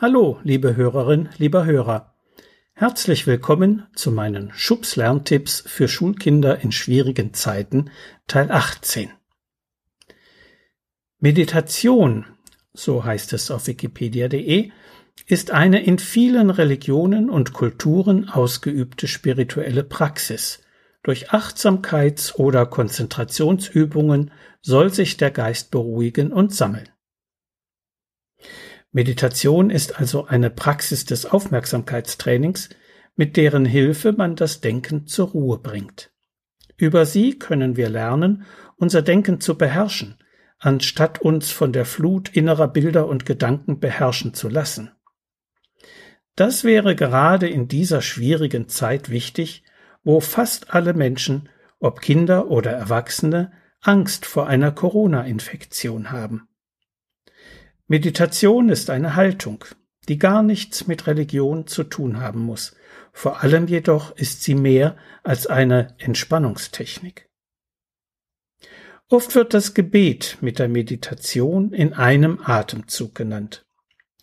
[0.00, 2.14] Hallo, liebe Hörerin, lieber Hörer.
[2.72, 7.90] Herzlich willkommen zu meinen Schubs Lerntipps für Schulkinder in schwierigen Zeiten,
[8.28, 9.10] Teil 18.
[11.18, 12.26] Meditation,
[12.72, 14.70] so heißt es auf wikipedia.de,
[15.26, 20.62] ist eine in vielen Religionen und Kulturen ausgeübte spirituelle Praxis.
[21.02, 24.30] Durch Achtsamkeits- oder Konzentrationsübungen
[24.62, 26.88] soll sich der Geist beruhigen und sammeln.
[28.90, 32.70] Meditation ist also eine Praxis des Aufmerksamkeitstrainings,
[33.16, 36.10] mit deren Hilfe man das Denken zur Ruhe bringt.
[36.76, 38.44] Über sie können wir lernen,
[38.76, 40.16] unser Denken zu beherrschen,
[40.58, 44.92] anstatt uns von der Flut innerer Bilder und Gedanken beherrschen zu lassen.
[46.36, 49.64] Das wäre gerade in dieser schwierigen Zeit wichtig,
[50.04, 51.48] wo fast alle Menschen,
[51.80, 56.47] ob Kinder oder Erwachsene, Angst vor einer Corona-Infektion haben.
[57.90, 59.64] Meditation ist eine Haltung,
[60.08, 62.76] die gar nichts mit Religion zu tun haben muss.
[63.12, 67.30] Vor allem jedoch ist sie mehr als eine Entspannungstechnik.
[69.08, 73.64] Oft wird das Gebet mit der Meditation in einem Atemzug genannt.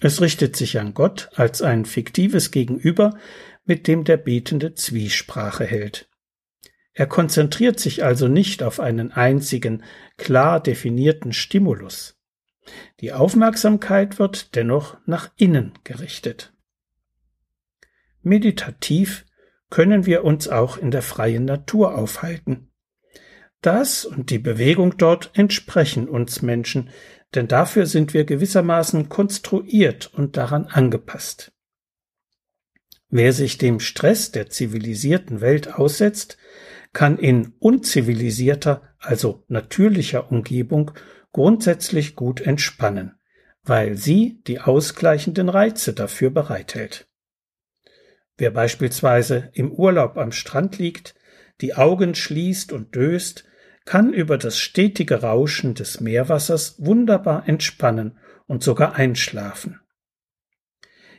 [0.00, 3.18] Es richtet sich an Gott als ein fiktives Gegenüber,
[3.66, 6.08] mit dem der Betende Zwiesprache hält.
[6.94, 9.84] Er konzentriert sich also nicht auf einen einzigen,
[10.16, 12.19] klar definierten Stimulus.
[13.00, 16.52] Die Aufmerksamkeit wird dennoch nach innen gerichtet.
[18.22, 19.24] Meditativ
[19.70, 22.70] können wir uns auch in der freien Natur aufhalten.
[23.62, 26.90] Das und die Bewegung dort entsprechen uns Menschen,
[27.34, 31.52] denn dafür sind wir gewissermaßen konstruiert und daran angepasst.
[33.08, 36.38] Wer sich dem Stress der zivilisierten Welt aussetzt,
[36.92, 40.92] kann in unzivilisierter, also natürlicher Umgebung
[41.32, 43.18] grundsätzlich gut entspannen,
[43.62, 47.08] weil sie die ausgleichenden Reize dafür bereithält.
[48.36, 51.14] Wer beispielsweise im Urlaub am Strand liegt,
[51.60, 53.44] die Augen schließt und döst,
[53.84, 59.80] kann über das stetige Rauschen des Meerwassers wunderbar entspannen und sogar einschlafen.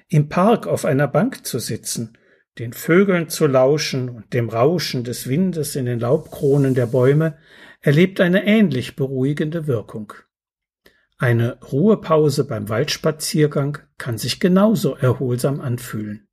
[0.07, 2.17] Im Park auf einer Bank zu sitzen,
[2.59, 7.38] den Vögeln zu lauschen und dem Rauschen des Windes in den Laubkronen der Bäume
[7.81, 10.14] erlebt eine ähnlich beruhigende Wirkung.
[11.18, 16.28] Eine Ruhepause beim Waldspaziergang kann sich genauso erholsam anfühlen.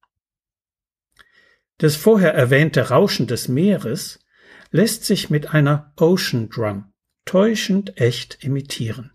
[1.78, 4.18] Das vorher erwähnte Rauschen des Meeres
[4.70, 6.92] lässt sich mit einer Ocean Drum
[7.24, 9.12] täuschend echt imitieren.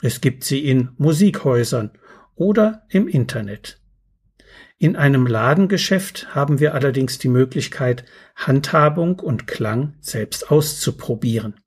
[0.00, 1.92] Es gibt sie in Musikhäusern
[2.34, 3.83] oder im Internet.
[4.78, 8.04] In einem Ladengeschäft haben wir allerdings die Möglichkeit,
[8.34, 11.60] Handhabung und Klang selbst auszuprobieren.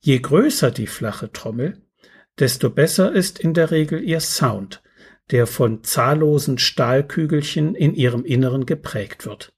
[0.00, 1.82] Je größer die flache Trommel,
[2.38, 4.82] desto besser ist in der Regel ihr Sound,
[5.30, 9.52] der von zahllosen Stahlkügelchen in ihrem Inneren geprägt wird.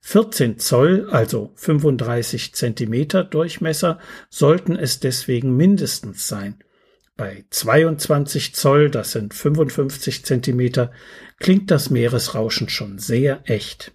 [0.00, 3.98] 14 Zoll, also 35 Zentimeter Durchmesser,
[4.30, 6.62] sollten es deswegen mindestens sein.
[7.22, 10.90] Bei 22 Zoll, das sind 55 Zentimeter,
[11.38, 13.92] klingt das Meeresrauschen schon sehr echt.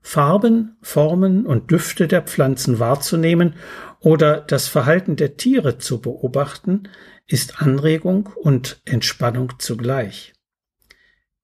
[0.00, 3.56] Farben, Formen und Düfte der Pflanzen wahrzunehmen
[3.98, 6.84] oder das Verhalten der Tiere zu beobachten,
[7.26, 10.34] ist Anregung und Entspannung zugleich.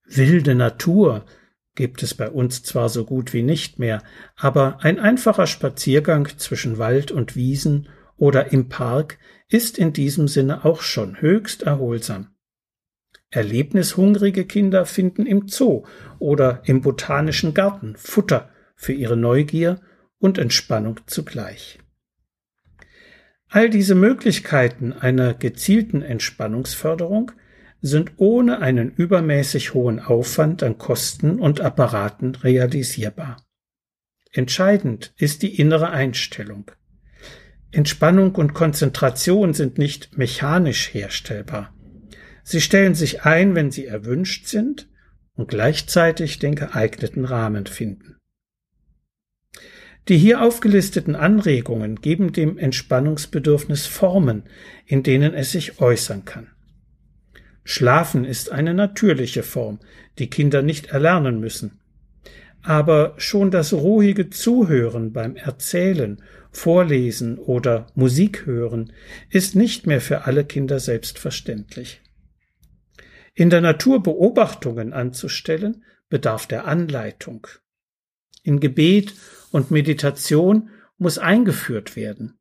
[0.04, 1.26] Wilde Natur
[1.74, 4.04] gibt es bei uns zwar so gut wie nicht mehr,
[4.36, 7.88] aber ein einfacher Spaziergang zwischen Wald und Wiesen
[8.18, 9.18] oder im Park
[9.48, 12.34] ist in diesem Sinne auch schon höchst erholsam.
[13.30, 15.84] Erlebnishungrige Kinder finden im Zoo
[16.18, 19.80] oder im botanischen Garten Futter für ihre Neugier
[20.18, 21.78] und Entspannung zugleich.
[23.48, 27.32] All diese Möglichkeiten einer gezielten Entspannungsförderung
[27.80, 33.36] sind ohne einen übermäßig hohen Aufwand an Kosten und Apparaten realisierbar.
[34.32, 36.70] Entscheidend ist die innere Einstellung.
[37.70, 41.74] Entspannung und Konzentration sind nicht mechanisch herstellbar.
[42.42, 44.88] Sie stellen sich ein, wenn sie erwünscht sind
[45.34, 48.16] und gleichzeitig den geeigneten Rahmen finden.
[50.08, 54.44] Die hier aufgelisteten Anregungen geben dem Entspannungsbedürfnis Formen,
[54.86, 56.48] in denen es sich äußern kann.
[57.64, 59.80] Schlafen ist eine natürliche Form,
[60.18, 61.77] die Kinder nicht erlernen müssen.
[62.68, 68.92] Aber schon das ruhige Zuhören beim Erzählen, Vorlesen oder Musik hören
[69.30, 72.02] ist nicht mehr für alle Kinder selbstverständlich.
[73.32, 77.46] In der Natur Beobachtungen anzustellen, bedarf der Anleitung.
[78.42, 79.14] In Gebet
[79.50, 80.68] und Meditation
[80.98, 82.38] muss eingeführt werden.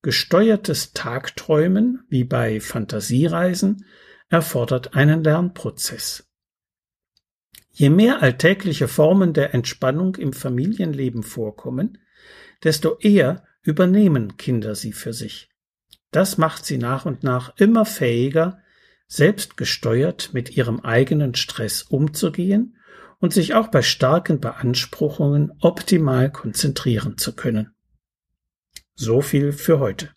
[0.00, 3.84] Gesteuertes Tagträumen, wie bei Fantasiereisen,
[4.30, 6.31] erfordert einen Lernprozess.
[7.72, 11.98] Je mehr alltägliche Formen der Entspannung im Familienleben vorkommen,
[12.62, 15.48] desto eher übernehmen Kinder sie für sich.
[16.10, 18.58] Das macht sie nach und nach immer fähiger,
[19.06, 22.76] selbstgesteuert mit ihrem eigenen Stress umzugehen
[23.18, 27.74] und sich auch bei starken Beanspruchungen optimal konzentrieren zu können.
[28.94, 30.10] So viel für heute.